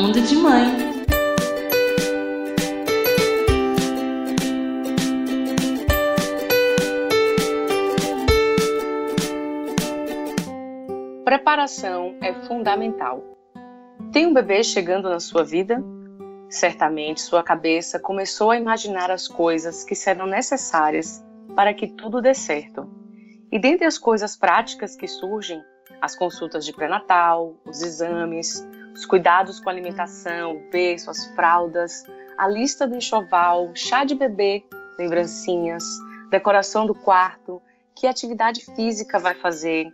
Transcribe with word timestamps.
Mundo 0.00 0.18
de 0.22 0.34
Mãe. 0.34 0.64
Preparação 11.22 12.14
é 12.22 12.32
fundamental. 12.46 13.22
Tem 14.10 14.24
um 14.24 14.32
bebê 14.32 14.64
chegando 14.64 15.10
na 15.10 15.20
sua 15.20 15.44
vida? 15.44 15.84
Certamente 16.48 17.20
sua 17.20 17.42
cabeça 17.42 18.00
começou 18.00 18.52
a 18.52 18.56
imaginar 18.56 19.10
as 19.10 19.28
coisas 19.28 19.84
que 19.84 19.94
serão 19.94 20.24
necessárias 20.24 21.22
para 21.54 21.74
que 21.74 21.86
tudo 21.86 22.22
dê 22.22 22.32
certo. 22.32 22.88
E 23.52 23.58
dentre 23.58 23.84
as 23.84 23.98
coisas 23.98 24.34
práticas 24.34 24.96
que 24.96 25.06
surgem, 25.06 25.62
as 26.00 26.16
consultas 26.16 26.64
de 26.64 26.72
pré-natal, 26.72 27.54
os 27.66 27.82
exames, 27.82 28.66
os 28.94 29.06
cuidados 29.06 29.60
com 29.60 29.68
a 29.68 29.72
alimentação, 29.72 30.56
o 30.56 30.70
berço, 30.70 31.10
as 31.10 31.26
fraldas, 31.34 32.04
a 32.36 32.48
lista 32.48 32.86
do 32.86 32.96
enxoval, 32.96 33.70
chá 33.74 34.04
de 34.04 34.14
bebê, 34.14 34.64
lembrancinhas, 34.98 35.84
decoração 36.30 36.86
do 36.86 36.94
quarto, 36.94 37.60
que 37.94 38.06
atividade 38.06 38.64
física 38.74 39.18
vai 39.18 39.34
fazer. 39.34 39.92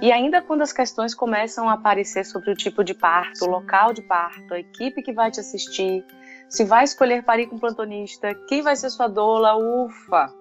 E 0.00 0.12
ainda 0.12 0.42
quando 0.42 0.62
as 0.62 0.72
questões 0.72 1.14
começam 1.14 1.68
a 1.68 1.72
aparecer 1.72 2.24
sobre 2.24 2.50
o 2.50 2.54
tipo 2.54 2.84
de 2.84 2.94
parto, 2.94 3.44
o 3.44 3.50
local 3.50 3.92
de 3.92 4.02
parto, 4.02 4.54
a 4.54 4.60
equipe 4.60 5.02
que 5.02 5.12
vai 5.12 5.30
te 5.30 5.40
assistir, 5.40 6.04
se 6.48 6.64
vai 6.64 6.84
escolher 6.84 7.24
parir 7.24 7.46
com 7.46 7.58
plantonista, 7.58 8.34
quem 8.48 8.62
vai 8.62 8.76
ser 8.76 8.90
sua 8.90 9.08
doula, 9.08 9.56
ufa! 9.56 10.32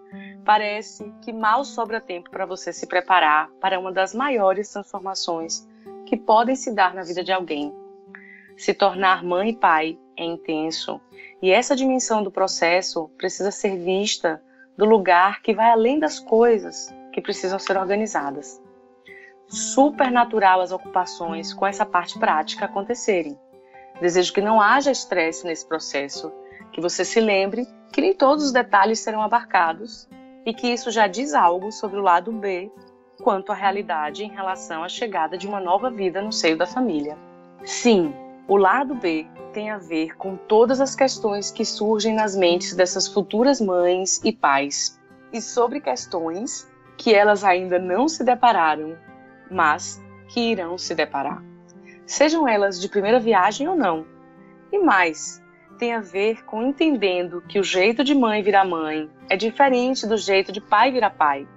Parece 0.45 1.11
que 1.21 1.33
mal 1.33 1.65
sobra 1.65 1.99
tempo 1.99 2.29
para 2.29 2.45
você 2.45 2.71
se 2.71 2.87
preparar 2.87 3.49
para 3.59 3.79
uma 3.79 3.91
das 3.91 4.13
maiores 4.13 4.71
transformações 4.71 5.67
que 6.05 6.15
podem 6.15 6.55
se 6.55 6.73
dar 6.73 6.93
na 6.93 7.03
vida 7.03 7.23
de 7.23 7.31
alguém. 7.31 7.73
Se 8.57 8.73
tornar 8.73 9.23
mãe 9.23 9.49
e 9.49 9.55
pai 9.55 9.99
é 10.17 10.25
intenso, 10.25 10.99
e 11.41 11.51
essa 11.51 11.75
dimensão 11.75 12.23
do 12.23 12.31
processo 12.31 13.07
precisa 13.15 13.51
ser 13.51 13.77
vista 13.77 14.41
do 14.75 14.83
lugar 14.83 15.43
que 15.43 15.53
vai 15.53 15.69
além 15.69 15.99
das 15.99 16.19
coisas 16.19 16.91
que 17.13 17.21
precisam 17.21 17.59
ser 17.59 17.77
organizadas. 17.77 18.59
Supernatural 19.47 20.59
as 20.59 20.71
ocupações 20.71 21.53
com 21.53 21.67
essa 21.67 21.85
parte 21.85 22.17
prática 22.17 22.65
acontecerem. 22.65 23.37
Desejo 24.01 24.33
que 24.33 24.41
não 24.41 24.59
haja 24.59 24.91
estresse 24.91 25.45
nesse 25.45 25.65
processo, 25.65 26.31
que 26.71 26.81
você 26.81 27.05
se 27.05 27.19
lembre 27.19 27.67
que 27.93 28.01
nem 28.01 28.13
todos 28.13 28.45
os 28.45 28.51
detalhes 28.51 28.99
serão 28.99 29.21
abarcados 29.21 30.09
e 30.45 30.53
que 30.53 30.67
isso 30.67 30.89
já 30.89 31.05
diz 31.05 31.35
algo 31.35 31.71
sobre 31.71 31.99
o 31.99 32.03
lado 32.03 32.31
B 32.31 32.71
quanto 33.21 33.51
à 33.51 33.55
realidade 33.55 34.23
em 34.23 34.29
relação 34.29 34.83
à 34.83 34.89
chegada 34.89 35.37
de 35.37 35.47
uma 35.47 35.59
nova 35.59 35.91
vida 35.91 36.21
no 36.21 36.31
seio 36.31 36.57
da 36.57 36.65
família. 36.65 37.17
Sim, 37.63 38.13
o 38.47 38.55
lado 38.55 38.95
B 38.95 39.27
tem 39.51 39.69
a 39.69 39.77
ver 39.77 40.15
com 40.15 40.37
todas 40.37 40.79
as 40.79 40.95
questões 40.95 41.51
que 41.51 41.65
surgem 41.65 42.13
nas 42.13 42.35
mentes 42.35 42.73
dessas 42.73 43.07
futuras 43.07 43.59
mães 43.59 44.21
e 44.23 44.31
pais 44.31 44.99
e 45.33 45.41
sobre 45.41 45.81
questões 45.81 46.69
que 46.97 47.13
elas 47.13 47.43
ainda 47.43 47.77
não 47.77 48.07
se 48.07 48.23
depararam, 48.23 48.97
mas 49.51 50.01
que 50.29 50.51
irão 50.51 50.77
se 50.77 50.95
deparar. 50.95 51.43
Sejam 52.05 52.47
elas 52.47 52.79
de 52.79 52.87
primeira 52.87 53.19
viagem 53.19 53.67
ou 53.67 53.75
não. 53.75 54.05
E 54.71 54.79
mais, 54.79 55.43
tem 55.77 55.93
a 55.93 55.99
ver 55.99 56.45
com 56.45 56.63
entendendo 56.63 57.41
que 57.41 57.59
o 57.59 57.63
jeito 57.63 58.03
de 58.03 58.15
mãe 58.15 58.41
virar 58.41 58.65
mãe 58.65 59.09
é 59.29 59.35
diferente 59.35 60.07
do 60.07 60.17
jeito 60.17 60.51
de 60.51 60.61
pai 60.61 60.91
virar 60.91 61.11
pai. 61.11 61.47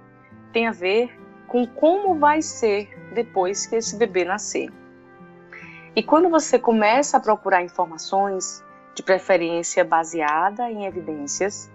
Tem 0.51 0.67
a 0.67 0.71
ver 0.71 1.09
com 1.47 1.65
como 1.65 2.19
vai 2.19 2.41
ser 2.41 2.89
depois 3.13 3.65
que 3.65 3.77
esse 3.77 3.95
bebê 3.97 4.25
nascer. 4.25 4.80
E 5.93 6.01
quando 6.01 6.29
você 6.29 6.57
começa 6.57 7.17
a 7.17 7.19
procurar 7.19 7.63
informações, 7.63 8.63
de 8.93 9.03
preferência 9.03 9.83
baseada 9.83 10.69
em 10.69 10.85
evidências, 10.85 11.71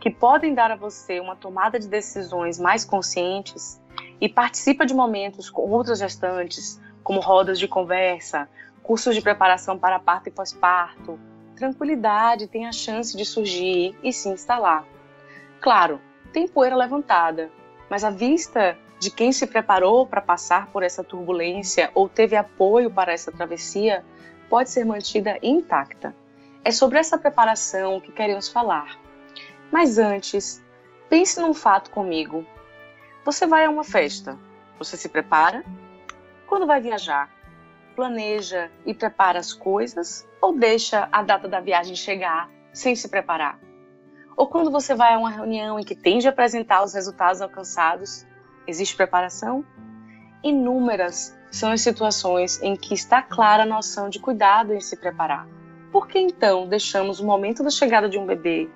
que 0.00 0.10
podem 0.10 0.54
dar 0.54 0.70
a 0.70 0.76
você 0.76 1.20
uma 1.20 1.36
tomada 1.36 1.78
de 1.78 1.88
decisões 1.88 2.58
mais 2.58 2.84
conscientes 2.84 3.80
e 4.20 4.28
participa 4.28 4.84
de 4.84 4.94
momentos 4.94 5.48
com 5.48 5.62
outras 5.62 5.98
gestantes, 5.98 6.80
como 7.02 7.20
rodas 7.20 7.58
de 7.58 7.68
conversa, 7.68 8.48
cursos 8.82 9.14
de 9.14 9.22
preparação 9.22 9.78
para 9.78 9.98
parto 9.98 10.28
e 10.28 10.32
pós-parto, 10.32 11.18
tranquilidade 11.56 12.48
tem 12.48 12.66
a 12.66 12.72
chance 12.72 13.16
de 13.16 13.24
surgir 13.24 13.96
e 14.02 14.12
se 14.12 14.28
instalar. 14.28 14.84
Claro, 15.60 16.00
tem 16.32 16.48
poeira 16.48 16.76
levantada, 16.76 17.50
mas 17.88 18.04
a 18.04 18.10
vista 18.10 18.76
de 19.04 19.10
quem 19.10 19.32
se 19.32 19.46
preparou 19.46 20.06
para 20.06 20.22
passar 20.22 20.68
por 20.68 20.82
essa 20.82 21.04
turbulência 21.04 21.90
ou 21.94 22.08
teve 22.08 22.34
apoio 22.36 22.90
para 22.90 23.12
essa 23.12 23.30
travessia 23.30 24.02
pode 24.48 24.70
ser 24.70 24.82
mantida 24.86 25.38
intacta. 25.42 26.16
É 26.64 26.70
sobre 26.70 26.98
essa 26.98 27.18
preparação 27.18 28.00
que 28.00 28.10
queremos 28.10 28.48
falar. 28.48 28.98
Mas 29.70 29.98
antes, 29.98 30.64
pense 31.10 31.38
num 31.38 31.52
fato 31.52 31.90
comigo. 31.90 32.46
Você 33.26 33.46
vai 33.46 33.66
a 33.66 33.70
uma 33.70 33.84
festa, 33.84 34.38
você 34.78 34.96
se 34.96 35.10
prepara? 35.10 35.62
Quando 36.46 36.66
vai 36.66 36.80
viajar, 36.80 37.30
planeja 37.94 38.70
e 38.86 38.94
prepara 38.94 39.38
as 39.38 39.52
coisas 39.52 40.26
ou 40.40 40.56
deixa 40.56 41.10
a 41.12 41.22
data 41.22 41.46
da 41.46 41.60
viagem 41.60 41.94
chegar 41.94 42.48
sem 42.72 42.96
se 42.96 43.06
preparar? 43.10 43.60
Ou 44.34 44.46
quando 44.46 44.70
você 44.70 44.94
vai 44.94 45.12
a 45.12 45.18
uma 45.18 45.30
reunião 45.30 45.78
em 45.78 45.84
que 45.84 45.94
tem 45.94 46.20
de 46.20 46.26
apresentar 46.26 46.82
os 46.82 46.94
resultados 46.94 47.42
alcançados, 47.42 48.26
existe 48.66 48.96
preparação? 48.96 49.64
Inúmeras 50.42 51.36
são 51.50 51.70
as 51.70 51.80
situações 51.80 52.60
em 52.62 52.76
que 52.76 52.94
está 52.94 53.22
clara 53.22 53.62
a 53.62 53.66
noção 53.66 54.08
de 54.08 54.18
cuidado 54.18 54.74
em 54.74 54.80
se 54.80 54.96
preparar. 54.96 55.46
Por 55.92 56.08
que 56.08 56.18
então 56.18 56.68
deixamos 56.68 57.20
o 57.20 57.26
momento 57.26 57.62
da 57.62 57.70
chegada 57.70 58.08
de 58.08 58.18
um 58.18 58.26
bebê 58.26 58.68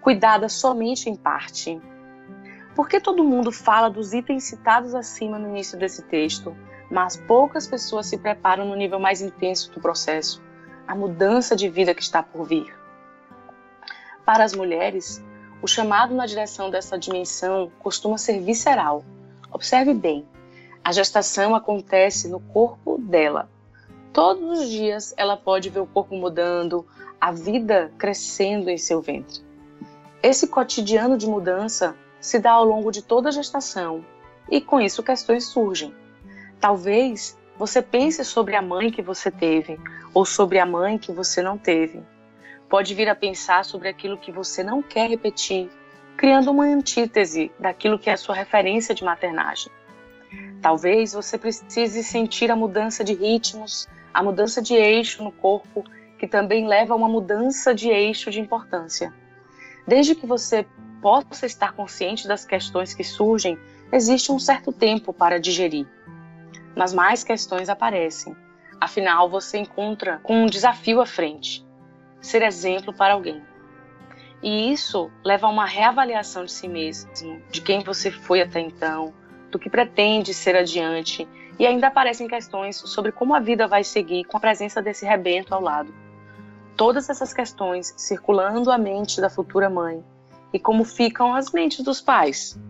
cuidada 0.00 0.48
somente 0.48 1.10
em 1.10 1.16
parte? 1.16 1.80
Por 2.74 2.88
que 2.88 3.00
todo 3.00 3.24
mundo 3.24 3.50
fala 3.50 3.88
dos 3.88 4.12
itens 4.12 4.44
citados 4.44 4.94
acima 4.94 5.38
no 5.38 5.48
início 5.48 5.78
desse 5.78 6.02
texto, 6.02 6.56
mas 6.90 7.16
poucas 7.16 7.66
pessoas 7.66 8.06
se 8.06 8.18
preparam 8.18 8.66
no 8.66 8.76
nível 8.76 9.00
mais 9.00 9.20
intenso 9.20 9.72
do 9.72 9.80
processo, 9.80 10.42
a 10.86 10.94
mudança 10.94 11.56
de 11.56 11.68
vida 11.68 11.94
que 11.94 12.02
está 12.02 12.22
por 12.22 12.44
vir? 12.44 12.74
Para 14.24 14.44
as 14.44 14.54
mulheres, 14.54 15.22
o 15.62 15.66
chamado 15.66 16.14
na 16.14 16.26
direção 16.26 16.70
dessa 16.70 16.98
dimensão 16.98 17.70
costuma 17.78 18.18
ser 18.18 18.40
visceral. 18.40 19.04
Observe 19.54 19.94
bem, 19.94 20.26
a 20.82 20.90
gestação 20.90 21.54
acontece 21.54 22.26
no 22.26 22.40
corpo 22.40 22.98
dela. 22.98 23.48
Todos 24.12 24.58
os 24.58 24.68
dias 24.68 25.14
ela 25.16 25.36
pode 25.36 25.70
ver 25.70 25.78
o 25.78 25.86
corpo 25.86 26.16
mudando, 26.16 26.84
a 27.20 27.30
vida 27.30 27.92
crescendo 27.96 28.68
em 28.68 28.76
seu 28.76 29.00
ventre. 29.00 29.42
Esse 30.20 30.48
cotidiano 30.48 31.16
de 31.16 31.28
mudança 31.28 31.96
se 32.20 32.40
dá 32.40 32.50
ao 32.50 32.64
longo 32.64 32.90
de 32.90 33.00
toda 33.00 33.28
a 33.28 33.32
gestação 33.32 34.04
e 34.50 34.60
com 34.60 34.80
isso 34.80 35.04
questões 35.04 35.44
surgem. 35.44 35.94
Talvez 36.58 37.38
você 37.56 37.80
pense 37.80 38.24
sobre 38.24 38.56
a 38.56 38.62
mãe 38.62 38.90
que 38.90 39.02
você 39.02 39.30
teve 39.30 39.78
ou 40.12 40.24
sobre 40.24 40.58
a 40.58 40.66
mãe 40.66 40.98
que 40.98 41.12
você 41.12 41.40
não 41.40 41.56
teve. 41.56 42.02
Pode 42.68 42.92
vir 42.92 43.08
a 43.08 43.14
pensar 43.14 43.64
sobre 43.64 43.88
aquilo 43.88 44.18
que 44.18 44.32
você 44.32 44.64
não 44.64 44.82
quer 44.82 45.08
repetir, 45.08 45.70
criando 46.16 46.50
uma 46.50 46.64
antítese 46.64 47.50
daquilo 47.58 47.98
que 47.98 48.10
é 48.10 48.12
a 48.12 48.16
sua 48.16 48.34
referência 48.34 48.94
de 48.94 49.04
maternagem. 49.04 49.70
Talvez 50.60 51.12
você 51.12 51.36
precise 51.36 52.02
sentir 52.02 52.50
a 52.50 52.56
mudança 52.56 53.04
de 53.04 53.14
ritmos, 53.14 53.88
a 54.12 54.22
mudança 54.22 54.62
de 54.62 54.74
eixo 54.74 55.22
no 55.22 55.32
corpo, 55.32 55.84
que 56.18 56.26
também 56.26 56.66
leva 56.66 56.94
a 56.94 56.96
uma 56.96 57.08
mudança 57.08 57.74
de 57.74 57.88
eixo 57.88 58.30
de 58.30 58.40
importância. 58.40 59.12
Desde 59.86 60.14
que 60.14 60.26
você 60.26 60.66
possa 61.02 61.44
estar 61.44 61.72
consciente 61.72 62.26
das 62.26 62.46
questões 62.46 62.94
que 62.94 63.04
surgem, 63.04 63.58
existe 63.92 64.32
um 64.32 64.38
certo 64.38 64.72
tempo 64.72 65.12
para 65.12 65.38
digerir 65.38 65.86
mas 66.76 66.92
mais 66.92 67.22
questões 67.22 67.68
aparecem. 67.68 68.36
Afinal, 68.80 69.30
você 69.30 69.58
encontra 69.58 70.18
com 70.22 70.42
um 70.42 70.46
desafio 70.46 71.00
à 71.00 71.06
frente: 71.06 71.64
ser 72.20 72.42
exemplo 72.42 72.92
para 72.92 73.14
alguém. 73.14 73.42
E 74.44 74.70
isso 74.70 75.10
leva 75.24 75.46
a 75.46 75.50
uma 75.50 75.64
reavaliação 75.64 76.44
de 76.44 76.52
si 76.52 76.68
mesmo, 76.68 77.10
de 77.50 77.62
quem 77.62 77.82
você 77.82 78.10
foi 78.10 78.42
até 78.42 78.60
então, 78.60 79.14
do 79.50 79.58
que 79.58 79.70
pretende 79.70 80.34
ser 80.34 80.54
adiante, 80.54 81.26
e 81.58 81.66
ainda 81.66 81.86
aparecem 81.86 82.28
questões 82.28 82.76
sobre 82.76 83.10
como 83.10 83.34
a 83.34 83.40
vida 83.40 83.66
vai 83.66 83.82
seguir 83.82 84.24
com 84.24 84.36
a 84.36 84.40
presença 84.40 84.82
desse 84.82 85.06
rebento 85.06 85.54
ao 85.54 85.62
lado. 85.62 85.94
Todas 86.76 87.08
essas 87.08 87.32
questões 87.32 87.94
circulando 87.96 88.70
a 88.70 88.76
mente 88.76 89.18
da 89.18 89.30
futura 89.30 89.70
mãe 89.70 90.04
e 90.52 90.58
como 90.58 90.84
ficam 90.84 91.34
as 91.34 91.50
mentes 91.50 91.82
dos 91.82 92.02
pais, 92.02 92.60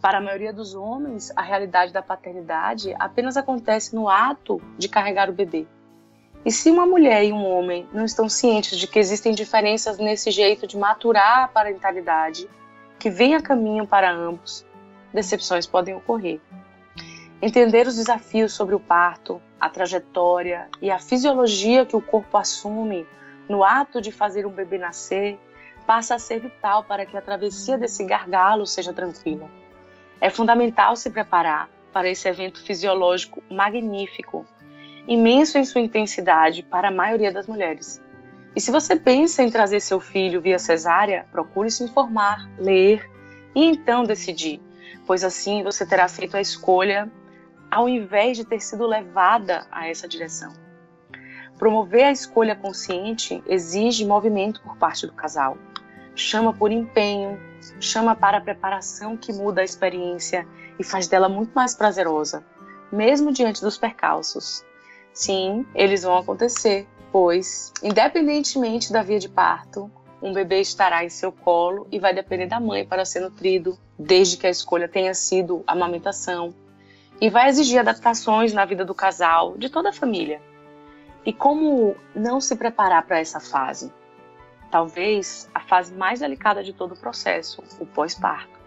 para 0.00 0.18
a 0.18 0.20
maioria 0.20 0.52
dos 0.52 0.74
homens, 0.74 1.30
a 1.36 1.42
realidade 1.42 1.92
da 1.92 2.02
paternidade 2.02 2.92
apenas 2.98 3.36
acontece 3.36 3.94
no 3.94 4.08
ato 4.08 4.60
de 4.76 4.88
carregar 4.88 5.30
o 5.30 5.32
bebê. 5.32 5.68
E 6.44 6.50
se 6.50 6.70
uma 6.70 6.84
mulher 6.84 7.24
e 7.24 7.32
um 7.32 7.46
homem 7.46 7.88
não 7.92 8.04
estão 8.04 8.28
cientes 8.28 8.76
de 8.76 8.88
que 8.88 8.98
existem 8.98 9.32
diferenças 9.32 9.98
nesse 9.98 10.30
jeito 10.32 10.66
de 10.66 10.76
maturar 10.76 11.44
a 11.44 11.48
parentalidade, 11.48 12.50
que 12.98 13.08
vem 13.08 13.34
a 13.34 13.40
caminho 13.40 13.86
para 13.86 14.10
ambos, 14.10 14.66
decepções 15.12 15.66
podem 15.66 15.94
ocorrer. 15.94 16.40
Entender 17.40 17.86
os 17.86 17.96
desafios 17.96 18.52
sobre 18.52 18.74
o 18.74 18.80
parto, 18.80 19.40
a 19.60 19.68
trajetória 19.68 20.68
e 20.80 20.90
a 20.90 20.98
fisiologia 20.98 21.86
que 21.86 21.96
o 21.96 22.02
corpo 22.02 22.36
assume 22.36 23.06
no 23.48 23.62
ato 23.62 24.00
de 24.00 24.10
fazer 24.10 24.44
um 24.44 24.50
bebê 24.50 24.78
nascer 24.78 25.38
passa 25.86 26.14
a 26.16 26.18
ser 26.18 26.40
vital 26.40 26.84
para 26.84 27.06
que 27.06 27.16
a 27.16 27.22
travessia 27.22 27.78
desse 27.78 28.04
gargalo 28.04 28.66
seja 28.66 28.92
tranquila. 28.92 29.48
É 30.20 30.30
fundamental 30.30 30.96
se 30.96 31.10
preparar 31.10 31.68
para 31.92 32.08
esse 32.08 32.28
evento 32.28 32.64
fisiológico 32.64 33.42
magnífico, 33.50 34.46
imenso 35.06 35.58
em 35.58 35.64
sua 35.64 35.80
intensidade 35.80 36.62
para 36.62 36.88
a 36.88 36.92
maioria 36.92 37.32
das 37.32 37.46
mulheres. 37.46 38.02
E 38.54 38.60
se 38.60 38.70
você 38.70 38.96
pensa 38.96 39.42
em 39.42 39.50
trazer 39.50 39.80
seu 39.80 39.98
filho 39.98 40.40
via 40.40 40.58
cesárea, 40.58 41.26
procure 41.32 41.70
se 41.70 41.84
informar, 41.84 42.48
ler 42.58 43.10
e 43.54 43.64
então 43.64 44.04
decidir, 44.04 44.60
pois 45.06 45.24
assim 45.24 45.62
você 45.62 45.86
terá 45.86 46.06
feito 46.08 46.36
a 46.36 46.40
escolha 46.40 47.10
ao 47.70 47.88
invés 47.88 48.36
de 48.36 48.44
ter 48.44 48.60
sido 48.60 48.86
levada 48.86 49.66
a 49.70 49.88
essa 49.88 50.06
direção. 50.06 50.52
Promover 51.58 52.04
a 52.04 52.12
escolha 52.12 52.54
consciente 52.54 53.42
exige 53.46 54.04
movimento 54.04 54.60
por 54.62 54.76
parte 54.76 55.06
do 55.06 55.12
casal. 55.12 55.56
Chama 56.14 56.52
por 56.52 56.70
empenho, 56.70 57.40
chama 57.80 58.14
para 58.14 58.38
a 58.38 58.40
preparação 58.40 59.16
que 59.16 59.32
muda 59.32 59.62
a 59.62 59.64
experiência 59.64 60.46
e 60.78 60.84
faz 60.84 61.08
dela 61.08 61.28
muito 61.28 61.52
mais 61.54 61.74
prazerosa, 61.74 62.44
mesmo 62.90 63.32
diante 63.32 63.62
dos 63.62 63.78
percalços. 63.78 64.62
Sim, 65.12 65.66
eles 65.74 66.02
vão 66.02 66.16
acontecer, 66.16 66.88
pois, 67.10 67.72
independentemente 67.82 68.92
da 68.92 69.02
via 69.02 69.18
de 69.18 69.28
parto, 69.28 69.90
um 70.22 70.32
bebê 70.32 70.60
estará 70.60 71.04
em 71.04 71.10
seu 71.10 71.30
colo 71.30 71.86
e 71.90 71.98
vai 71.98 72.14
depender 72.14 72.46
da 72.46 72.58
mãe 72.58 72.86
para 72.86 73.04
ser 73.04 73.20
nutrido, 73.20 73.78
desde 73.98 74.36
que 74.36 74.46
a 74.46 74.50
escolha 74.50 74.88
tenha 74.88 75.12
sido 75.12 75.62
amamentação, 75.66 76.54
e 77.20 77.28
vai 77.28 77.48
exigir 77.48 77.78
adaptações 77.78 78.52
na 78.52 78.64
vida 78.64 78.84
do 78.84 78.94
casal, 78.94 79.56
de 79.58 79.68
toda 79.68 79.90
a 79.90 79.92
família. 79.92 80.40
E 81.26 81.32
como 81.32 81.94
não 82.14 82.40
se 82.40 82.56
preparar 82.56 83.06
para 83.06 83.20
essa 83.20 83.38
fase? 83.38 83.92
Talvez 84.70 85.48
a 85.54 85.60
fase 85.60 85.92
mais 85.92 86.20
delicada 86.20 86.64
de 86.64 86.72
todo 86.72 86.94
o 86.94 86.96
processo, 86.96 87.62
o 87.78 87.84
pós-parto. 87.84 88.58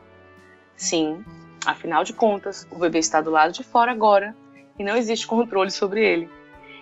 Sim, 0.75 1.25
afinal 1.65 2.03
de 2.03 2.13
contas, 2.13 2.67
o 2.71 2.77
bebê 2.77 2.99
está 2.99 3.19
do 3.19 3.31
lado 3.31 3.51
de 3.51 3.63
fora 3.63 3.91
agora 3.91 4.35
e 4.77 4.83
não 4.83 4.95
existe 4.95 5.27
controle 5.27 5.71
sobre 5.71 6.05
ele. 6.05 6.29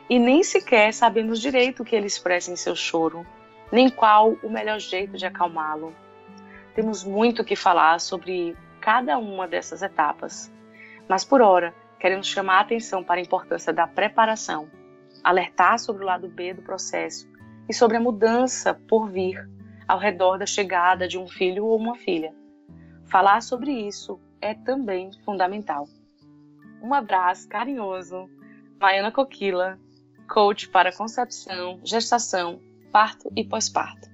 E 0.09 0.19
nem 0.19 0.43
sequer 0.43 0.93
sabemos 0.93 1.39
direito 1.39 1.81
o 1.81 1.85
que 1.85 1.95
ele 1.95 2.07
expressa 2.07 2.51
em 2.51 2.55
seu 2.55 2.75
choro, 2.75 3.25
nem 3.71 3.89
qual 3.89 4.37
o 4.43 4.49
melhor 4.49 4.79
jeito 4.79 5.17
de 5.17 5.25
acalmá-lo. 5.25 5.93
Temos 6.75 7.03
muito 7.03 7.43
que 7.43 7.55
falar 7.55 7.99
sobre 7.99 8.55
cada 8.81 9.17
uma 9.17 9.47
dessas 9.47 9.81
etapas 9.81 10.51
mas 11.07 11.25
por 11.25 11.41
hora, 11.41 11.73
queremos 11.99 12.27
chamar 12.27 12.57
a 12.57 12.61
atenção 12.61 13.03
para 13.03 13.19
a 13.19 13.23
importância 13.23 13.73
da 13.73 13.87
preparação, 13.87 14.69
alertar 15.23 15.79
sobre 15.79 16.03
o 16.03 16.05
lado 16.05 16.27
B 16.27 16.53
do 16.53 16.61
processo 16.61 17.27
e 17.67 17.73
sobre 17.73 17.97
a 17.97 17.99
mudança 17.99 18.73
por 18.87 19.09
vir 19.09 19.49
ao 19.87 19.99
redor 19.99 20.37
da 20.37 20.45
chegada 20.45 21.07
de 21.07 21.17
um 21.17 21.27
filho 21.27 21.65
ou 21.65 21.77
uma 21.77 21.95
filha. 21.95 22.33
Falar 23.05 23.41
sobre 23.41 23.71
isso 23.71 24.19
é 24.41 24.53
também 24.53 25.11
fundamental. 25.23 25.87
Um 26.83 26.93
abraço 26.93 27.47
carinhoso, 27.47 28.29
Maiana 28.77 29.09
Coquila, 29.09 29.79
coach 30.27 30.67
para 30.67 30.91
concepção, 30.91 31.79
gestação, 31.81 32.59
parto 32.91 33.31
e 33.33 33.45
pós-parto. 33.45 34.12